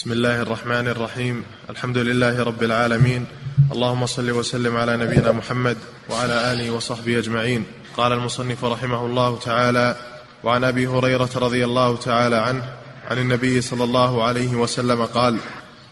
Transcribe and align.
بسم 0.00 0.12
الله 0.12 0.42
الرحمن 0.42 0.88
الرحيم 0.88 1.44
الحمد 1.70 1.98
لله 1.98 2.42
رب 2.42 2.62
العالمين 2.62 3.26
اللهم 3.72 4.06
صل 4.06 4.30
وسلم 4.30 4.76
على 4.76 4.96
نبينا 4.96 5.32
محمد 5.32 5.76
وعلى 6.10 6.52
اله 6.52 6.70
وصحبه 6.70 7.18
اجمعين 7.18 7.64
قال 7.96 8.12
المصنف 8.12 8.64
رحمه 8.64 9.06
الله 9.06 9.38
تعالى 9.38 9.96
وعن 10.44 10.64
ابي 10.64 10.86
هريره 10.86 11.30
رضي 11.36 11.64
الله 11.64 11.96
تعالى 11.96 12.36
عنه 12.36 12.64
عن 13.10 13.18
النبي 13.18 13.60
صلى 13.60 13.84
الله 13.84 14.24
عليه 14.24 14.54
وسلم 14.54 15.04
قال 15.04 15.36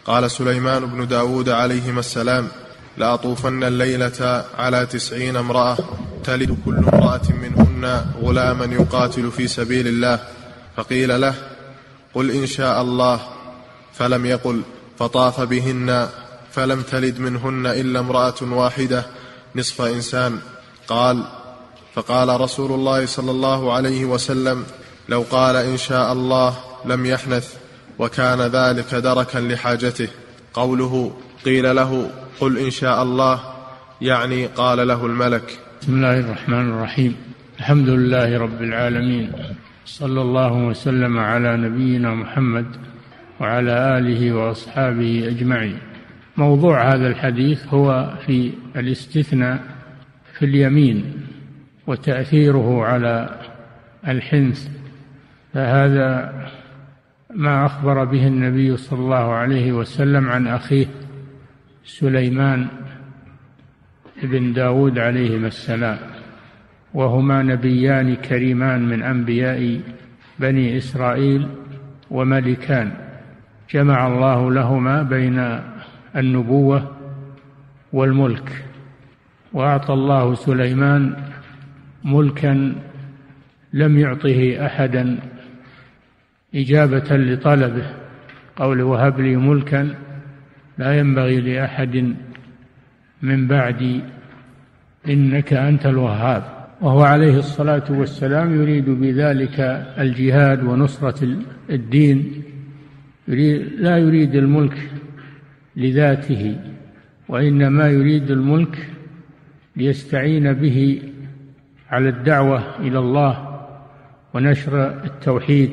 قال 0.05 0.31
سليمان 0.31 0.87
بن 0.87 1.09
داود 1.09 1.49
عليهما 1.49 2.01
السلام 2.01 2.49
لاطوفن 2.97 3.65
الليلة 3.65 4.45
على 4.59 4.87
تسعين 4.87 5.37
امراه 5.37 5.77
تلد 6.25 6.59
كل 6.65 6.77
امراه 6.77 7.33
منهن 7.43 8.05
غلاما 8.23 8.65
يقاتل 8.65 9.31
في 9.31 9.49
سبيل 9.49 9.87
الله 9.89 10.19
فقيل 10.77 11.21
له 11.21 11.35
قل 12.15 12.31
ان 12.31 12.47
شاء 12.47 12.83
الله 12.83 13.38
فلم 13.99 14.27
يقل 14.27 14.63
فطاف 14.99 15.41
بهن 15.41 16.09
فلم 16.53 16.83
تلد 16.83 17.19
منهن 17.19 17.67
إلا 17.67 18.01
امرأة 18.01 18.35
واحدة 18.43 19.07
نصف 19.57 19.81
إنسان. 19.81 20.39
قال 20.89 21.25
فقال 21.95 22.41
رسول 22.41 22.73
الله 22.73 23.07
صلى 23.07 23.31
الله 23.31 23.73
عليه 23.73 24.05
وسلم 24.05 24.65
لو 25.09 25.25
قال 25.31 25.57
إن 25.57 25.77
شاء 25.77 26.13
الله 26.13 26.57
لم 26.85 27.07
يحنث 27.07 27.55
وكان 27.99 28.41
ذلك 28.41 28.95
دركا 28.95 29.39
لحاجته. 29.39 30.09
قوله 30.55 31.13
قيل 31.45 31.77
له 31.77 32.11
قل 32.41 32.59
إن 32.59 32.71
شاء 32.71 33.03
الله 33.03 33.41
يعني 34.01 34.47
قال 34.47 34.89
له 34.89 35.07
الملك. 35.07 35.59
بسم 35.83 35.93
الله 35.95 36.21
الرحمن 36.21 36.71
الرحيم. 36.71 37.17
الحمد 37.59 37.89
لله 37.89 38.39
رب 38.39 38.63
العالمين. 38.63 39.33
صلى 39.87 40.21
الله 40.21 40.53
وسلم 40.53 41.19
على 41.19 41.57
نبينا 41.57 42.15
محمد 42.15 42.67
وعلى 43.41 43.99
آله 43.99 44.33
وأصحابه 44.33 45.29
أجمعين. 45.29 45.79
موضوع 46.37 46.95
هذا 46.95 47.07
الحديث 47.07 47.75
هو 47.75 48.13
في 48.27 48.53
الاستثناء 48.77 49.61
في 50.39 50.45
اليمين 50.45 51.05
وتأثيره 51.87 52.85
على 52.85 53.41
الحنث. 54.09 54.69
فهذا 55.55 56.33
ما 57.35 57.67
أخبر 57.67 58.05
به 58.05 58.27
النبي 58.27 58.77
صلى 58.77 58.99
الله 58.99 59.33
عليه 59.33 59.73
وسلم 59.73 60.29
عن 60.29 60.47
أخيه 60.47 60.87
سليمان 61.85 62.67
بن 64.23 64.53
داود 64.53 64.99
عليهما 64.99 65.47
السلام. 65.47 65.99
وهما 66.95 67.43
نبيان 67.43 68.15
كريمان 68.15 68.89
من 68.89 69.03
أنبياء 69.03 69.81
بني 70.39 70.77
إسرائيل 70.77 71.49
وملكان. 72.11 73.08
جمع 73.71 74.07
الله 74.07 74.53
لهما 74.53 75.03
بين 75.03 75.61
النبوة 76.17 76.91
والملك 77.93 78.65
وأعطى 79.53 79.93
الله 79.93 80.35
سليمان 80.35 81.17
ملكا 82.05 82.75
لم 83.73 83.99
يعطه 83.99 84.67
احدا 84.67 85.19
إجابة 86.55 87.17
لطلبه 87.17 87.87
قول 88.57 88.83
وهب 88.83 89.21
لي 89.21 89.37
ملكا 89.37 89.95
لا 90.79 90.99
ينبغي 90.99 91.41
لأحد 91.41 92.15
من 93.23 93.47
بعدي 93.47 94.01
إنك 95.09 95.53
أنت 95.53 95.87
الوهاب. 95.87 96.43
وهو 96.81 97.03
عليه 97.03 97.39
الصلاة 97.39 97.85
والسلام 97.91 98.63
يريد 98.63 98.91
بذلك 98.91 99.61
الجهاد 99.99 100.65
ونصرة 100.65 101.29
الدين. 101.71 102.43
لا 103.29 103.99
يريد 103.99 104.35
الملك 104.35 104.91
لذاته 105.77 106.57
وإنما 107.29 107.89
يريد 107.91 108.31
الملك 108.31 108.89
ليستعين 109.77 110.53
به 110.53 111.03
على 111.91 112.09
الدعوة 112.09 112.81
إلى 112.81 112.99
الله 112.99 113.61
ونشر 114.35 115.05
التوحيد 115.05 115.71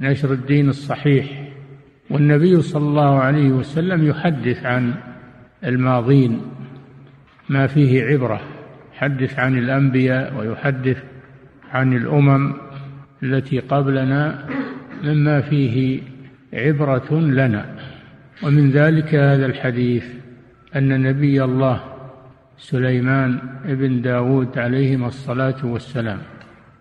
نشر 0.00 0.32
الدين 0.32 0.68
الصحيح. 0.68 1.50
والنبي 2.10 2.62
صلى 2.62 2.88
الله 2.88 3.18
عليه 3.18 3.50
وسلم 3.50 4.06
يحدث 4.06 4.66
عن 4.66 4.94
الماضين 5.64 6.40
ما 7.48 7.66
فيه 7.66 8.04
عبرة 8.04 8.40
يحدث 8.94 9.38
عن 9.38 9.58
الأنبياء 9.58 10.36
ويحدث 10.36 11.02
عن 11.70 11.92
الأمم 11.92 12.52
التي 13.22 13.58
قبلنا 13.58 14.46
مما 15.04 15.40
فيه 15.40 16.00
عبرة 16.52 17.14
لنا. 17.20 17.66
ومن 18.42 18.70
ذلك 18.70 19.14
هذا 19.14 19.46
الحديث 19.46 20.04
أن 20.76 21.02
نبي 21.02 21.44
الله 21.44 21.80
سليمان 22.58 23.38
بن 23.64 24.02
داود 24.02 24.58
عليهما 24.58 25.06
الصلاة 25.06 25.66
والسلام 25.66 26.18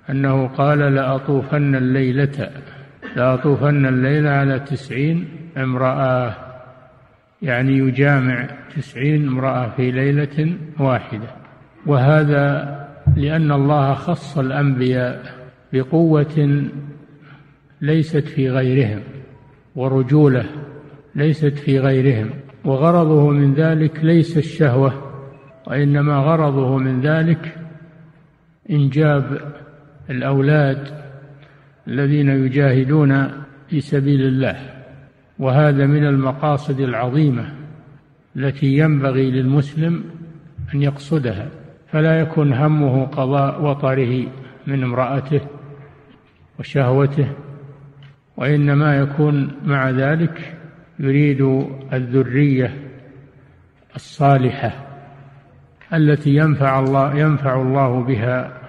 أنه 0.09 0.47
قال 0.47 0.79
لأطوفن 0.79 1.75
الليلة 1.75 2.49
لأطوفن 3.15 3.85
الليلة 3.85 4.29
على 4.29 4.59
تسعين 4.59 5.27
امرأة. 5.57 6.35
يعني 7.41 7.77
يجامع 7.77 8.47
تسعين 8.75 9.27
امرأة 9.27 9.69
في 9.77 9.91
ليلة 9.91 10.57
واحدة. 10.79 11.27
وهذا 11.85 12.75
لأن 13.17 13.51
الله 13.51 13.93
خص 13.93 14.37
الأنبياء 14.37 15.33
بقوة 15.73 16.63
ليست 17.81 18.27
في 18.27 18.49
غيرهم. 18.49 19.01
ورجوله 19.75 20.45
ليست 21.15 21.57
في 21.57 21.79
غيرهم 21.79 22.29
وغرضه 22.65 23.29
من 23.29 23.53
ذلك 23.53 24.03
ليس 24.03 24.37
الشهوة 24.37 24.93
وإنما 25.67 26.17
غرضه 26.17 26.77
من 26.77 27.01
ذلك 27.01 27.57
إنجاب 28.69 29.53
الأولاد 30.09 30.87
الذين 31.87 32.29
يجاهدون 32.29 33.31
في 33.67 33.81
سبيل 33.81 34.21
الله. 34.21 34.55
وهذا 35.39 35.85
من 35.85 36.05
المقاصد 36.05 36.79
العظيمة 36.79 37.53
التي 38.35 38.77
ينبغي 38.77 39.31
للمسلم 39.31 40.03
أن 40.73 40.81
يقصدها. 40.81 41.49
فلا 41.91 42.19
يكن 42.19 42.53
همه 42.53 43.05
قضاء 43.05 43.63
وطره 43.63 44.27
من 44.67 44.83
امرأته 44.83 45.41
وشهوته 46.59 47.27
وإنما 48.39 48.97
يكون 48.97 49.51
مع 49.65 49.89
ذلك 49.89 50.57
يريد 50.99 51.67
الذرية 51.93 52.73
الصالحة 53.95 54.87
التي 55.93 56.35
ينفع 56.35 56.79
الله 56.79 57.15
ينفع 57.15 57.61
الله 57.61 58.03
بها 58.03 58.61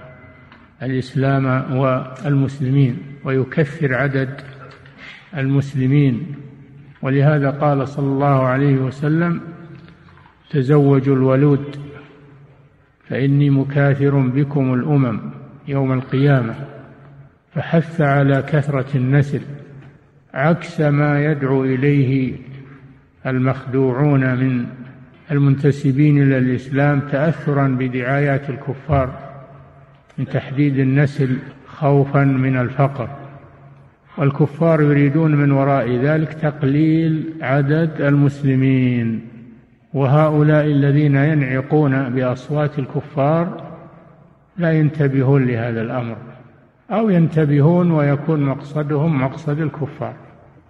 الإسلام 0.83 1.77
والمسلمين 1.77 2.99
ويكثر 3.25 3.95
عدد 3.95 4.41
المسلمين. 5.37 6.35
ولهذا 7.03 7.51
قال 7.51 7.89
صلى 7.89 8.07
الله 8.07 8.43
عليه 8.43 8.77
وسلم 8.77 9.41
تزوجوا 10.51 11.17
الولود 11.17 11.77
فإني 13.09 13.51
مكاثر 13.51 14.21
بكم 14.21 14.75
الأمم 14.75 15.21
يوم 15.69 15.93
القيامة. 15.93 16.80
فحث 17.55 18.01
على 18.01 18.43
كثرة 18.43 18.97
النسل 18.97 19.41
عكس 20.35 20.81
ما 20.81 21.25
يدعو 21.25 21.65
إليه 21.65 22.37
المخدوعون 23.27 24.35
من 24.35 24.67
المنتسبين 25.31 26.23
إلى 26.23 26.39
الإسلام 26.39 27.01
تاثرا 27.01 27.69
بدعايات 27.69 28.51
الكفار 28.51 29.19
من 30.19 30.27
تحديد 30.27 30.79
النسل 30.79 31.39
خوفا 31.67 32.25
من 32.25 32.57
الفقر. 32.57 33.09
والكفار 34.19 34.83
يريدون 34.83 35.35
من 35.35 35.53
وراء 35.53 35.97
ذلك 35.97 36.33
تقليل 36.33 37.35
عدد 37.43 38.01
المسلمين 38.01 39.21
وهؤلاء 39.95 40.65
الذين 40.65 41.17
ينعقون 41.17 42.09
بأصوات 42.09 42.79
الكفار 42.79 43.71
لا 44.59 44.73
ينتبهون 44.73 45.47
لهذا 45.47 45.83
الأمر. 45.83 46.17
أو 46.91 47.11
ينتبهون 47.11 47.91
ويكون 47.91 48.41
مقصدهم 48.41 49.23
مقصد 49.23 49.61
الكفار. 49.61 50.15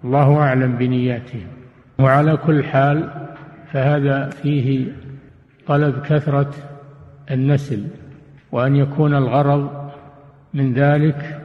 الله 0.05 0.39
أعلم 0.39 0.77
بنياتهم. 0.77 1.47
وعلى 1.99 2.37
كل 2.37 2.65
حال 2.65 3.11
فهذا 3.73 4.29
فيه 4.29 4.87
طلب 5.67 6.03
كثرة 6.03 6.51
النسل 7.31 7.85
وأن 8.53 8.77
يكون 8.77 9.15
الغرض 9.15 9.91
من 10.55 10.75
ذلك 10.75 11.41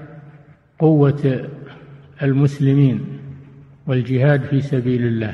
قوة 0.80 1.48
المسلمين 2.24 3.06
والجهاد 3.88 4.42
في 4.42 4.62
سبيل 4.62 5.06
الله. 5.06 5.34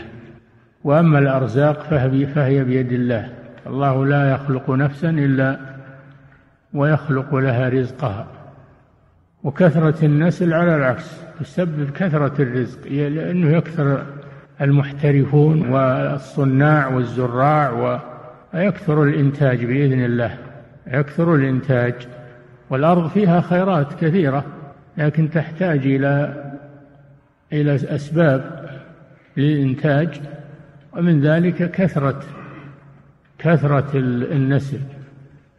وأما 0.84 1.20
الأرزاق 1.20 1.84
فهي 2.26 2.64
بيد 2.64 2.92
الله. 2.92 3.30
الله 3.68 4.06
لا 4.06 4.32
يخلق 4.32 4.70
نفسا 4.72 5.10
إلا 5.10 5.60
ويخلق 6.74 7.36
لها 7.36 7.70
رزقها. 7.70 8.41
وكثرة 9.44 10.06
النسل 10.06 10.54
على 10.54 10.76
العكس 10.76 11.12
تسبب 11.40 11.90
كثرة 11.92 12.42
الرزق 12.42 12.88
لأنه 12.88 13.58
يكثر 13.58 14.06
المحترفون 14.62 15.70
والصناع 15.70 16.88
والزراع 16.88 18.00
ويكثر 18.54 19.04
الإنتاج 19.04 19.66
بإذن 19.66 20.06
الله 20.06 20.38
يكثر 20.88 21.36
الإنتاج. 21.36 21.94
والأرض 22.70 23.10
فيها 23.10 23.42
خيرات 23.42 23.94
كثيرة 23.94 24.46
لكن 24.98 25.30
تحتاج 25.30 25.80
إلى 25.86 26.44
إلى 27.54 27.76
أسباب 27.76 28.70
للإنتاج 29.38 30.22
ومن 30.94 31.22
ذلك 31.22 31.72
كثرة 31.72 32.24
كثرة 33.38 33.92
النسل 34.32 34.80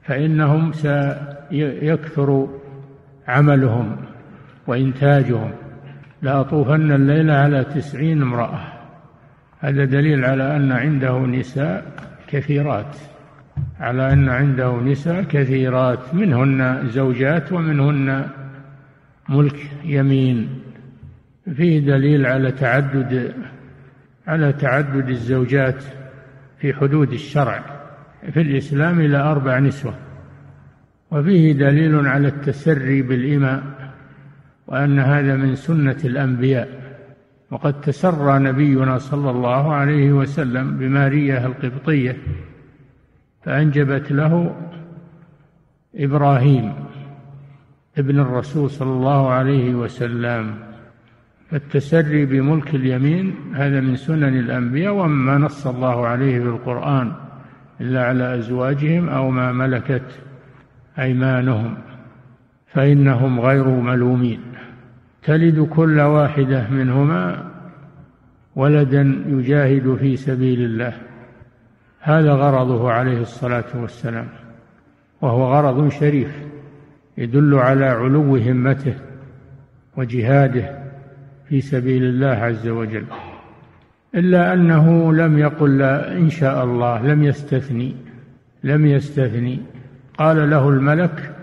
فإنهم 0.03 0.73
سيكثر 0.73 2.49
عملهم 3.29 3.97
وإنتاجهم 4.67 5.51
لأطوفن 6.23 6.93
الليلة 6.93 7.33
على 7.33 7.65
تسعين 7.65 8.23
امرأة. 8.23 8.61
هذا 9.61 9.85
دليل 9.85 10.25
على 10.25 10.57
أن 10.57 10.73
عنده 10.73 11.19
نساء 11.19 11.85
كثيرات 12.29 12.97
على 13.81 14.13
أن 14.13 14.29
عنده 14.29 14.81
نساء 14.81 15.23
كثيرات 15.23 16.15
منهن 16.15 16.89
زوجات 16.89 17.53
ومنهن 17.53 18.29
ملك 19.29 19.57
يمين. 19.85 20.49
فيه 21.57 21.81
دليل 21.81 22.27
على 22.27 22.53
تعدد 22.53 23.35
على 24.27 24.53
تعدد 24.53 25.09
الزوجات 25.09 25.85
في 26.59 26.75
حدود 26.75 27.13
الشرع. 27.13 27.63
في 28.33 28.41
الإسلام 28.41 29.01
إلى 29.01 29.17
أربع 29.17 29.59
نسوة. 29.59 29.95
وفيه 31.13 31.53
دليل 31.53 32.07
على 32.07 32.29
التسري 32.29 33.03
بالإماء 33.03 33.63
وأن 34.67 34.99
هذا 34.99 35.37
من 35.37 35.55
سنة 35.55 35.97
الأنبياء. 36.05 36.69
وقد 37.51 37.81
تسرى 37.81 38.39
نبينا 38.39 38.99
صلى 38.99 39.31
الله 39.31 39.75
عليه 39.75 40.13
وسلم 40.13 40.77
بمارية 40.77 41.47
القبطية 41.47 42.17
فأنجبت 43.43 44.13
له 44.13 44.57
إبراهيم 45.97 46.73
ابن 47.99 48.21
الرسول 48.21 48.71
صلى 48.71 48.93
الله 48.93 49.31
عليه 49.31 49.75
وسلم. 49.75 50.55
فالتسري 51.51 52.25
بملك 52.25 52.75
اليمين 52.75 53.35
هذا 53.55 53.81
من 53.81 53.97
سنن 53.97 54.39
الأنبياء 54.39 54.95
وما 54.95 55.39
نص 55.39 55.67
الله 55.67 56.07
عليه 56.07 56.41
في 56.41 56.47
القرآن 56.47 57.13
إلا 57.81 58.05
على 58.05 58.39
أزواجهم 58.39 59.09
أو 59.09 59.31
ما 59.31 59.53
ملكت 59.53 60.21
أيمانهم 60.99 61.75
فإنهم 62.67 63.41
غير 63.41 63.69
ملومين. 63.69 64.41
تلد 65.23 65.61
كل 65.61 66.01
واحدة 66.01 66.71
منهما 66.71 67.51
ولدا 68.57 69.23
يجاهد 69.27 69.95
في 69.95 70.17
سبيل 70.17 70.61
الله. 70.61 70.93
هذا 72.01 72.33
غرضه 72.33 72.93
عليه 72.93 73.21
الصلاة 73.21 73.65
والسلام 73.75 74.29
وهو 75.21 75.55
غرض 75.55 75.89
شريف 75.89 76.31
يدل 77.19 77.55
على 77.55 77.85
علو 77.85 78.37
همته 78.37 78.95
وجهاده 79.97 80.83
في 81.49 81.61
سبيل 81.61 82.05
الله 82.05 82.29
عز 82.29 82.69
وجل. 82.69 83.05
إلا 84.15 84.55
أنه 84.55 85.13
لم 85.13 85.39
يقل 85.39 85.83
إن 85.83 86.31
شاء 86.31 86.65
الله 86.65 87.03
لم 87.03 87.23
يستثني 87.23 87.97
لم 88.65 88.87
يستثني. 88.87 89.61
قال 90.23 90.51
له 90.51 90.69
الملك 90.69 91.35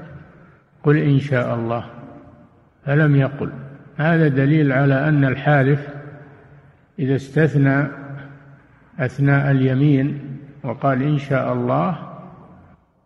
قل 0.83 0.97
إن 0.97 1.19
شاء 1.19 1.55
الله. 1.55 1.85
فلم 2.85 3.15
يقل. 3.15 3.49
هذا 3.97 4.27
دليل 4.27 4.71
على 4.71 5.09
أن 5.09 5.25
الحالف 5.25 5.87
إذا 6.99 7.15
استثنى 7.15 7.87
أثناء 8.99 9.51
اليمين 9.51 10.19
وقال 10.63 11.03
إن 11.03 11.17
شاء 11.17 11.53
الله 11.53 11.97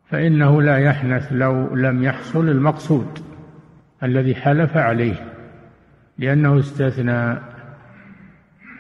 فإنه 0.09 0.61
لا 0.61 0.77
يحنث 0.77 1.27
لو 1.31 1.75
لم 1.75 2.03
يحصل 2.03 2.49
المقصود 2.49 3.19
الذي 4.03 4.35
حلف 4.35 4.77
عليه 4.77 5.15
لأنه 6.17 6.59
استثنى. 6.59 7.37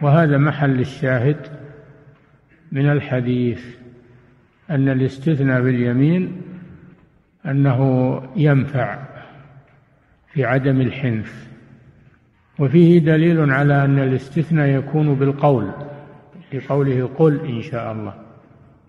وهذا 0.01 0.37
محل 0.37 0.79
الشاهد 0.79 1.37
من 2.71 2.91
الحديث 2.91 3.65
أن 4.69 4.89
الاستثناء 4.89 5.61
باليمين 5.61 6.52
أنه 7.45 8.21
ينفع 8.35 8.97
في 10.33 10.45
عدم 10.45 10.81
الحنث 10.81 11.47
وفيه 12.59 12.99
دليل 12.99 13.51
على 13.51 13.85
أن 13.85 13.99
الاستثناء 13.99 14.67
يكون 14.67 15.15
بالقول 15.15 15.71
لقوله 16.53 17.09
قل 17.17 17.39
إن 17.45 17.61
شاء 17.61 17.91
الله. 17.91 18.13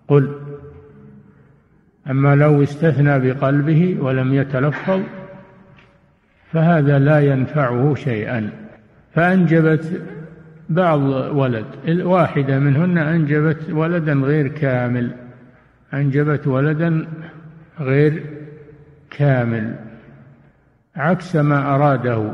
قل. 0.07 0.39
أما 2.09 2.35
لو 2.35 2.63
استثنى 2.63 3.19
بقلبه 3.19 3.97
ولم 3.99 4.33
يتلفظ 4.33 5.01
فهذا 6.51 6.99
لا 6.99 7.19
ينفعه 7.19 7.95
شيئا. 7.95 8.49
فأنجبت 9.13 10.01
بعض 10.69 10.99
ولد 11.35 11.65
واحدة 11.87 12.59
منهن 12.59 12.97
أنجبت 12.97 13.69
ولدا 13.69 14.13
غير 14.13 14.47
كامل 14.47 15.11
أنجبت 15.93 16.47
ولدا 16.47 17.07
غير 17.79 18.23
كامل 19.17 19.75
عكس 20.95 21.35
ما 21.35 21.75
أراده 21.75 22.31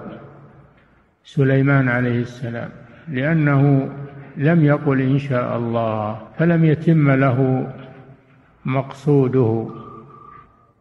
سليمان 1.23 1.89
عليه 1.89 2.21
السلام 2.21 2.69
لأنه 3.07 3.89
لم 4.37 4.63
يقل 4.63 5.01
إن 5.01 5.19
شاء 5.19 5.57
الله 5.57 6.19
فلم 6.37 6.65
يتم 6.65 7.11
له 7.11 7.67
مقصوده. 8.65 9.67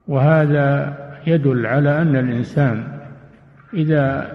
وهذا 0.08 0.96
يدل 1.26 1.66
على 1.66 2.02
أن 2.02 2.16
الإنسان 2.16 2.98
إذا 3.74 4.32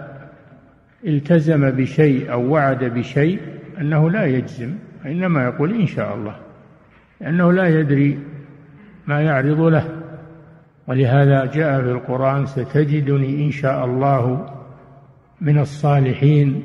التزم 1.06 1.70
بشيء 1.70 2.32
أو 2.32 2.50
وعد 2.50 2.84
بشيء 2.84 3.40
أنه 3.82 4.10
لا 4.10 4.26
يجزم 4.26 4.74
إنما 5.06 5.44
يقول 5.44 5.74
إن 5.74 5.88
شاء 5.88 6.16
الله 6.16 6.36
لأنه 7.22 7.52
لا 7.54 7.80
يدري 7.80 8.20
ما 9.08 9.22
يعرض 9.22 9.62
له. 9.62 10.05
ولهذا 10.88 11.46
جاء 11.46 11.82
في 11.82 11.92
القرآن 11.92 12.46
ستجدني 12.46 13.46
إن 13.46 13.52
شاء 13.52 13.86
الله 13.86 14.50
من 15.42 15.60
الصالحين 15.60 16.64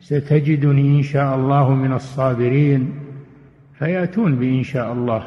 ستجدني 0.00 0.98
إن 0.98 1.02
شاء 1.02 1.36
الله 1.36 1.74
من 1.74 1.92
الصابرين 1.92 2.94
فيأتون 3.78 4.36
بإن 4.36 4.62
شاء 4.62 4.92
الله. 4.92 5.24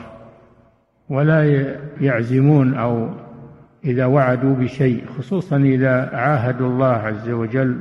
ولا 1.10 1.68
يعزمون 2.02 2.74
أو 2.74 3.10
إذا 3.86 4.06
وعدوا 4.06 4.56
بشيء 4.56 5.06
خصوصا 5.18 5.58
إذا 5.58 6.10
عاهدوا 6.14 6.68
الله 6.68 6.86
عز 6.86 7.30
وجل 7.30 7.80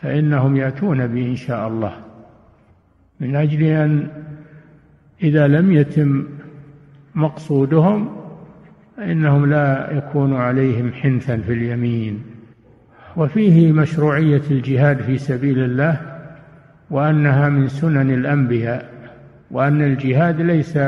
فإنهم 0.00 0.56
يأتون 0.56 1.06
به 1.06 1.26
إن 1.26 1.36
شاء 1.36 1.68
الله. 1.68 1.92
من 3.20 3.36
أجل 3.36 3.62
أن 3.62 4.08
إذا 5.22 5.48
لم 5.48 5.72
يتم 5.72 6.24
مقصودهم 7.14 8.19
فإنهم 9.00 9.46
لا 9.50 9.88
يكون 9.92 10.36
عليهم 10.36 10.92
حنثا 10.92 11.36
في 11.36 11.52
اليمين. 11.52 12.22
وفيه 13.16 13.72
مشروعية 13.72 14.42
الجهاد 14.50 15.02
في 15.02 15.18
سبيل 15.18 15.58
الله 15.58 16.00
وأنها 16.90 17.48
من 17.48 17.68
سنن 17.68 18.10
الأنبياء 18.10 18.90
وأن 19.50 19.82
الجهاد 19.82 20.40
ليس 20.40 20.78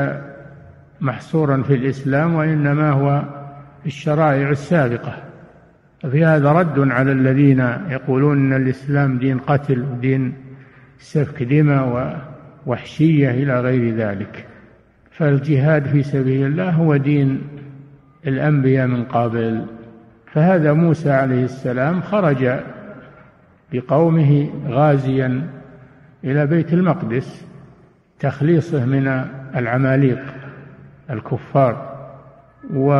محصورا 1.01 1.61
في 1.61 1.73
الإسلام 1.73 2.35
وإنما 2.35 2.91
هو 2.91 3.23
في 3.81 3.87
الشرائع 3.87 4.49
السابقة. 4.49 5.15
وفي 6.03 6.25
هذا 6.25 6.51
رد 6.51 6.91
على 6.91 7.11
الذين 7.11 7.59
يقولون 7.89 8.37
إن 8.37 8.61
الإسلام 8.61 9.17
دين 9.17 9.37
قتل 9.37 9.81
ودين 9.81 10.33
سفك 10.99 11.43
دماء 11.43 12.17
ووحشيه 12.65 13.31
إلى 13.31 13.61
غير 13.61 13.95
ذلك. 13.95 14.45
فالجهاد 15.11 15.85
في 15.85 16.03
سبيل 16.03 16.45
الله 16.45 16.69
هو 16.69 16.97
دين 16.97 17.41
الأنبياء 18.27 18.87
من 18.87 19.03
قبل. 19.03 19.65
فهذا 20.33 20.73
موسى 20.73 21.11
عليه 21.11 21.43
السلام 21.43 22.01
خرج 22.01 22.59
بقومه 23.73 24.49
غازيا 24.67 25.47
إلى 26.23 26.47
بيت 26.47 26.73
المقدس 26.73 27.45
تخليصه 28.19 28.85
من 28.85 29.25
العماليق 29.55 30.21
الكفار. 31.09 31.93
و 32.73 32.93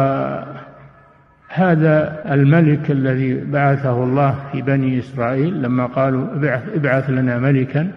هذا 1.50 2.22
الملك 2.34 2.92
الذي 2.92 3.46
بعثه 3.46 4.04
الله 4.04 4.36
في 4.52 4.62
بني 4.62 5.00
إسرائيل 5.00 5.62
لما 5.62 5.86
قالوا 5.86 6.28
ابعث 6.76 7.10
لنا 7.10 7.40
ملكا 7.40 7.92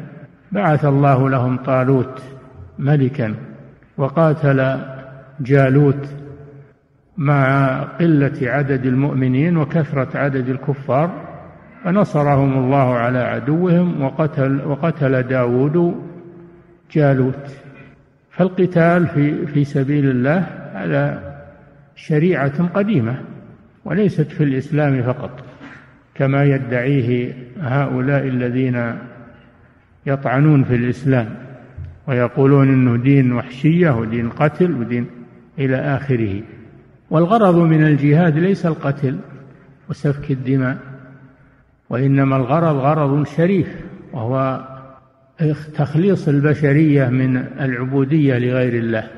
بعث 0.52 0.85
الله 0.85 1.30
لهم 1.30 1.56
طالوت 1.56 2.23
ملكا 2.78 3.35
وقاتل 3.97 4.78
جالوت 5.40 6.09
مع 7.18 7.78
قلة 7.82 8.38
عدد 8.42 8.87
المؤمنين 8.87 9.56
وكثرة 9.56 10.18
عدد 10.18 10.49
الكفار 10.49 11.11
فنصرهم 11.85 12.58
الله 12.58 12.94
على 12.94 13.18
عدوهم 13.18 14.02
وقتل 14.02 14.61
وقتل 14.66 15.23
داود 15.23 16.04
جالوت. 16.92 17.56
فالقتال 18.30 19.06
في 19.06 19.46
في 19.46 19.64
سبيل 19.64 20.11
الله 20.11 20.38
هذا 20.75 21.37
شريعة 21.96 22.66
قديمة 22.66 23.20
وليست 23.85 24.30
في 24.32 24.44
الإسلام 24.44 25.02
فقط 25.02 25.44
كما 26.14 26.44
يدعيه 26.44 27.32
هؤلاء 27.61 28.28
الذين 28.28 28.94
يطعنون 30.06 30.64
في 30.64 30.75
الإسلام 30.75 31.28
ويقولون 32.06 32.68
إنه 32.68 32.96
دين 32.96 33.32
وحشية 33.32 33.90
ودين 33.90 34.28
قتل 34.30 34.73
ودين 34.73 35.06
إلى 35.58 35.76
آخره. 35.76 36.42
والغرض 37.10 37.56
من 37.56 37.86
الجهاد 37.86 38.38
ليس 38.38 38.66
القتل 38.66 39.18
وسفك 39.90 40.30
الدماء 40.30 40.78
وإنما 41.90 42.36
الغرض 42.36 42.76
غرض 42.76 43.26
شريف 43.26 43.68
وهو 44.12 44.64
تخليص 45.75 46.28
البشرية 46.28 47.08
من 47.08 47.36
العبودية 47.36 48.38
لغير 48.38 48.75
الله 48.75 49.08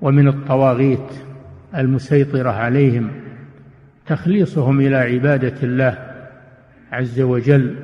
ومن 0.00 0.28
الطواغيت 0.28 1.12
المسيطرة 1.76 2.50
عليهم 2.50 3.10
تخليصهم 4.06 4.80
إلى 4.80 4.96
عبادة 4.96 5.54
الله 5.62 5.98
عز 6.92 7.20
وجل 7.20 7.76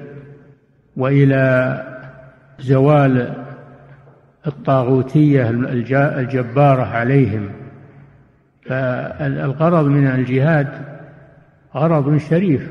وإلى 0.96 1.82
زوال 2.60 3.44
الطاغوتية 4.46 5.50
الجبارة 5.50 6.82
عليهم. 6.82 7.48
فالغرض 8.68 9.86
من 9.86 10.06
الجهاد 10.06 10.68
غرض 11.74 12.16
شريف 12.16 12.70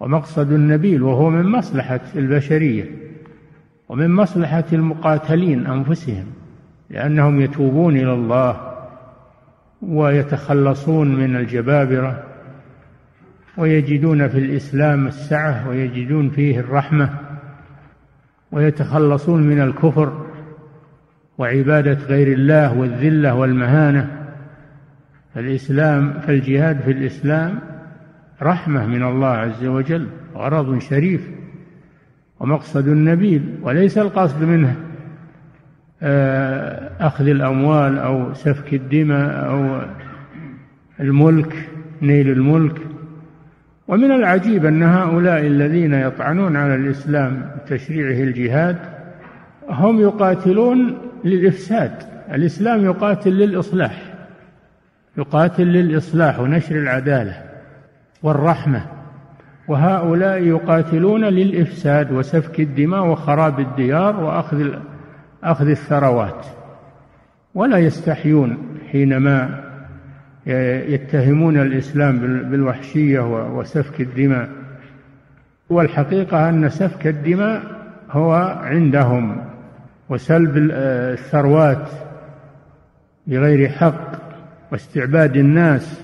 ومقصد 0.00 0.52
نبيل 0.52 1.02
وهو 1.02 1.30
من 1.30 1.46
مصلحة 1.46 2.00
البشرية 2.16 2.84
ومن 3.88 4.10
مصلحة 4.10 4.64
المقاتلين 4.72 5.66
أنفسهم 5.66 6.26
لأنهم 6.90 7.40
يتوبون 7.40 7.96
إلى 7.96 8.12
الله 8.12 8.70
ويتخلصون 9.82 11.14
من 11.14 11.36
الجبابرة 11.36 12.22
ويجدون 13.56 14.28
في 14.28 14.38
الإسلام 14.38 15.06
السعة 15.06 15.68
ويجدون 15.68 16.30
فيه 16.30 16.60
الرحمة 16.60 17.10
ويتخلصون 18.52 19.42
من 19.42 19.60
الكفر 19.60 20.26
وعبادة 21.38 21.98
غير 22.06 22.32
الله 22.32 22.78
والذلة 22.78 23.34
والمهانة. 23.34 24.19
فالاسلام 25.34 26.20
فالجهاد 26.20 26.80
في 26.80 26.90
الإسلام 26.90 27.58
رحمة 28.42 28.86
من 28.86 29.02
الله 29.02 29.28
عز 29.28 29.64
وجل 29.64 30.06
غرض 30.34 30.78
شريف 30.78 31.30
ومقصد 32.40 32.88
نبيل 32.88 33.54
وليس 33.62 33.98
القصد 33.98 34.42
منه 34.42 34.76
آه، 36.02 36.90
أخذ 37.00 37.28
الأموال 37.28 37.98
أو 37.98 38.34
سفك 38.34 38.74
الدماء 38.74 39.48
أو 39.48 39.80
الملك 41.00 41.68
نيل 42.02 42.30
الملك. 42.30 42.80
ومن 43.88 44.10
العجيب 44.10 44.66
أن 44.66 44.82
هؤلاء 44.82 45.46
الذين 45.46 45.94
يطعنون 45.94 46.56
على 46.56 46.74
الإسلام 46.74 47.50
بتشريعه 47.64 48.22
الجهاد 48.24 48.76
هم 49.68 50.00
يقاتلون 50.00 50.98
للإفساد 51.24 51.92
الإسلام 52.32 52.84
يقاتل 52.84 53.30
للإصلاح. 53.30 54.09
يقاتل 55.18 55.66
للإصلاح 55.66 56.40
ونشر 56.40 56.74
العدالة 56.74 57.42
والرحمة 58.22 58.86
وهؤلاء 59.68 60.42
يقاتلون 60.42 61.24
للإفساد 61.24 62.12
وسفك 62.12 62.60
الدماء 62.60 63.06
وخراب 63.06 63.60
الديار 63.60 64.20
وأخذ 64.20 64.68
أخذ 65.44 65.68
الثروات. 65.68 66.46
ولا 67.54 67.78
يستحيون 67.78 68.58
حينما 68.92 69.64
يتهمون 70.46 71.60
الإسلام 71.60 72.18
بالوحشية 72.50 73.20
وسفك 73.58 74.00
الدماء. 74.00 74.48
والحقيقة 75.70 76.48
أن 76.48 76.68
سفك 76.68 77.06
الدماء 77.06 77.62
هو 78.10 78.32
عندهم 78.62 79.44
وسلب 80.08 80.52
الثروات 80.56 81.88
بغير 83.26 83.68
حق. 83.68 84.29
واستعباد 84.72 85.36
الناس 85.36 86.00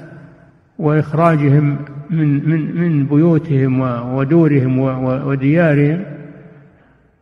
وإخراجهم 0.78 1.78
من 2.11 2.49
من 2.50 2.76
من 2.76 3.06
بيوتهم 3.06 3.80
ودورهم 4.14 4.78
وديارهم 5.26 6.04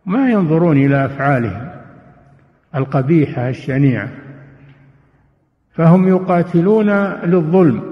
ما 0.07 0.31
ينظرون 0.31 0.77
إلى 0.77 1.05
أفعالهم 1.05 1.71
القبيحة 2.75 3.49
الشنيعة 3.49 4.09
فهم 5.73 6.09
يقاتلون 6.09 6.91
للظلم 7.25 7.83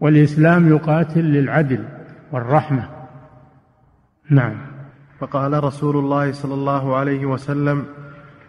والإسلام 0.00 0.68
يقاتل 0.68 1.20
للعدل 1.20 1.84
والرحمة. 2.32 2.88
نعم. 4.30 4.54
فقال 5.18 5.64
رسول 5.64 5.96
الله 5.96 6.32
صلى 6.32 6.54
الله 6.54 6.96
عليه 6.96 7.26
وسلم 7.26 7.84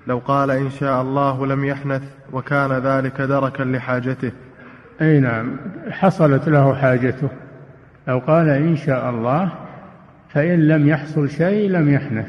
لو 0.08 0.18
قال 0.18 0.52
إن 0.52 0.70
شاء 0.70 1.02
الله 1.02 1.46
لم 1.46 1.66
يحنث 1.66 2.04
وكان 2.32 2.72
ذلك 2.72 3.22
دركا 3.22 3.64
لحاجته. 3.64 4.32
أي 5.02 5.20
نعم 5.20 5.58
حصلت 5.92 6.50
له 6.50 6.76
حاجته. 6.76 7.30
لو 8.08 8.20
قال 8.20 8.50
إن 8.50 8.76
شاء 8.76 9.10
الله 9.10 9.50
فإن 10.30 10.68
لم 10.68 10.88
يحصل 10.88 11.30
شيء 11.30 11.70
لم 11.70 11.94
يحنث. 11.94 12.28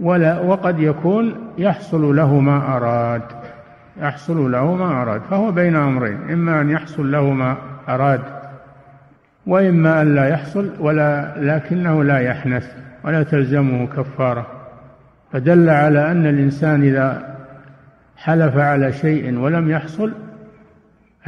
ولا 0.00 0.40
وقد 0.40 0.80
يكون 0.80 1.52
يحصل 1.58 2.16
له 2.16 2.40
ما 2.40 2.76
أراد. 2.76 3.22
يحصل 4.00 4.52
له 4.52 4.74
ما 4.74 5.02
أراد 5.02 5.20
فهو 5.30 5.52
بين 5.52 5.76
أمرين 5.76 6.30
إما 6.30 6.60
أن 6.60 6.70
يحصل 6.70 7.12
له 7.12 7.30
ما 7.30 7.56
أراد 7.88 8.20
وإما 9.46 10.02
أن 10.02 10.14
لا 10.14 10.28
يحصل 10.28 10.70
ولا 10.80 11.34
لكنه 11.36 12.04
لا 12.04 12.18
يحنث 12.18 12.72
ولا 13.04 13.22
تلزمه 13.22 13.86
كفارة. 13.86 14.46
فدل 15.34 15.68
على 15.68 16.10
أن 16.10 16.26
الإنسان 16.26 16.82
إذا 16.82 17.36
حلف 18.16 18.56
على 18.56 18.92
شيء 18.92 19.38
ولم 19.38 19.70
يحصل 19.70 20.12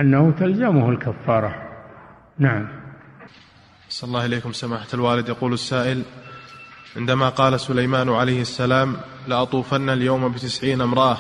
أنه 0.01 0.31
تلزمه 0.31 0.91
الكفارة. 0.91 1.55
نعم. 2.39 2.69
صلى 3.89 4.09
الله 4.09 4.25
إليكم 4.25 4.53
سماحة 4.53 4.87
الوالد. 4.95 5.29
يقول 5.29 5.53
السائل 5.53 6.03
عندما 6.97 7.29
قال 7.29 7.61
سليمان 7.61 8.09
عليه 8.09 8.41
السلام 8.41 8.97
لأطوفن 9.29 9.91
اليوم 9.91 10.33
بتسعين 10.33 10.81
امرأة 10.81 11.19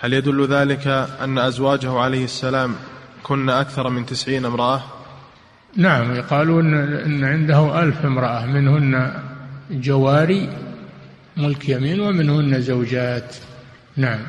هل 0.00 0.12
يدل 0.12 0.46
ذلك 0.46 0.86
أن 1.22 1.38
أزواجه 1.38 1.98
عليه 1.98 2.24
السلام 2.24 2.74
كن 3.22 3.50
أكثر 3.50 3.88
من 3.88 4.06
تسعين 4.06 4.44
امرأة؟ 4.44 4.80
نعم 5.76 6.14
يقالون 6.14 6.74
أن 6.74 7.24
عنده 7.24 7.82
ألف 7.82 8.04
امرأة 8.04 8.46
منهن 8.46 9.12
جواري 9.70 10.67
ملك 11.38 11.68
يمين 11.68 12.00
ومنهن 12.00 12.60
زوجات. 12.60 13.36
نعم. 13.96 14.20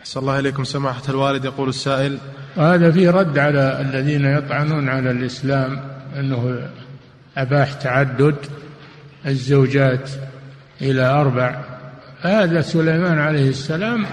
أحسن 0.00 0.20
الله 0.20 0.38
إليكم 0.38 0.64
سماحة 0.64 1.02
الوالد 1.08 1.44
يقول 1.44 1.68
السائل 1.68 2.18
وهذا 2.56 2.90
فيه 2.90 3.10
رد 3.10 3.38
على 3.38 3.80
الذين 3.80 4.24
يطعنون 4.24 4.88
على 4.88 5.10
الإسلام 5.10 5.80
أنه 6.18 6.68
أباح 7.36 7.72
تعدد 7.72 8.36
الزوجات 9.26 10.10
إلى 10.82 11.02
أربع. 11.02 11.64
هذا 12.20 12.60
سليمان 12.60 13.18
عليه 13.18 13.48
السلام 13.48 14.06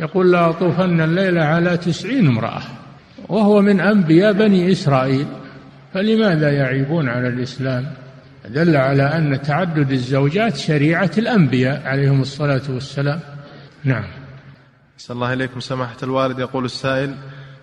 يقول 0.00 0.32
لا 0.32 0.50
أطوفن 0.50 1.00
الليلة 1.00 1.42
على 1.42 1.76
تسعين 1.76 2.26
امرأة 2.26 2.62
وهو 3.28 3.60
من 3.60 3.80
أنبياء 3.80 4.32
بني 4.32 4.72
إسرائيل 4.72 5.26
فلماذا 5.94 6.50
يعيبون 6.52 7.08
على 7.08 7.28
الإسلام؟ 7.28 7.86
دل 8.52 8.76
على 8.76 9.02
أن 9.02 9.42
تعدد 9.42 9.90
الزوجات 9.92 10.56
شريعة 10.56 11.10
الأنبياء 11.18 11.82
عليهم 11.86 12.20
الصلاة 12.20 12.62
والسلام. 12.68 13.20
نعم. 13.84 14.04
صلى 14.98 15.14
الله 15.14 15.32
إليكم 15.32 15.60
سماحة 15.60 15.96
الوالد. 16.02 16.38
يقول 16.38 16.64
السائل 16.64 17.14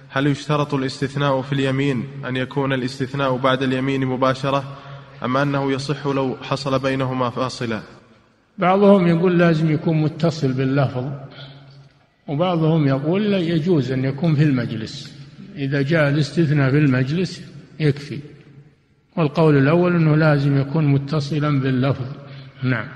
هل 0.10 0.28
يشترط 0.28 0.74
الاستثناء 0.74 1.42
في 1.42 1.54
اليمين 1.54 2.04
أن 2.28 2.36
يكون 2.36 2.74
الاستثناء 2.74 3.38
بعد 3.38 3.64
اليمين 3.64 4.06
مباشرة 4.06 4.78
أم 5.24 5.38
أنه 5.38 5.72
يصح 5.72 6.08
لو 6.08 6.38
حصل 6.42 6.80
بينهما 6.80 7.30
فاصلة 7.30 7.82
بعضهم 8.58 9.08
يقول 9.08 9.40
لازم 9.40 9.72
يكون 9.72 10.02
متصل 10.02 10.54
باللفظ 10.54 11.06
وبعضهم 12.28 12.88
يقول 12.88 13.32
لا 13.32 13.38
يجوز 13.38 13.92
أن 13.92 14.06
يكون 14.06 14.36
في 14.36 14.44
المجلس. 14.44 15.14
إذا 15.56 15.82
جاء 15.82 16.10
الاستثناء 16.10 16.72
في 16.72 16.78
المجلس 16.78 17.42
يكفي. 17.80 18.20
والقول 19.18 19.58
الأول 19.58 19.96
أنه 19.96 20.16
لازم 20.16 20.58
يكون 20.58 20.88
متصلا 20.88 21.60
باللفظ. 21.60 22.06
نعم. 22.64 22.88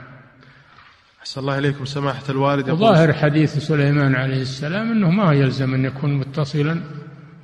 أحسن 1.20 1.42
الله 1.42 1.58
إليكم. 1.58 1.86
سماحة 1.86 2.24
الوالد 2.30 2.72
ظاهر 2.72 3.14
حديث 3.14 3.58
سليمان 3.58 4.16
عليه 4.16 4.42
السلام 4.42 4.92
أنه 4.92 5.10
ما 5.10 5.34
يلزم 5.34 5.74
أن 5.74 5.86
يكون 5.86 6.14
متصلا 6.14 6.82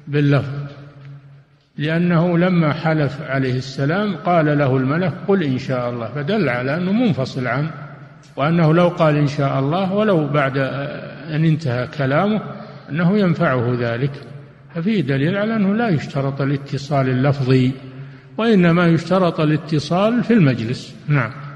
باللفظ 0.07 0.53
لأنه 1.77 2.38
لما 2.38 2.74
حلف 2.74 3.22
عليه 3.22 3.57
السلام 3.57 4.15
قال 4.15 4.57
له 4.57 4.77
الملك 4.77 5.13
قل 5.27 5.43
إن 5.43 5.57
شاء 5.57 5.89
الله 5.89 6.07
فدل 6.07 6.50
على 6.50 6.77
أنه 6.77 6.91
منفصل 6.91 7.48
عنه 7.48 7.72
وأنه 8.36 8.74
لو 8.74 8.88
قال 8.88 9.15
إن 9.17 9.27
شاء 9.27 9.60
الله 9.60 9.93
ولو 9.93 10.27
بعد 10.27 10.57
أن 11.31 11.46
انتهى 11.46 11.88
كلامه 11.88 12.41
أنه 12.89 13.17
ينفعه 13.17 13.77
ذلك. 13.79 14.12
ففيه 14.75 15.01
دليل 15.01 15.38
على 15.38 15.55
أنه 15.55 15.75
لا 15.75 15.89
يشترط 15.89 16.41
الاتصال 16.41 17.10
اللفظي. 17.10 17.72
وإنما 18.38 18.88
يشترط 18.88 19.39
الاتصال 19.39 20.24
في 20.24 20.34
المجلس. 20.34 20.94
نعم. 21.08 21.47